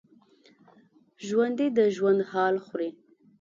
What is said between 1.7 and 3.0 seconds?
د ژوند حال خوري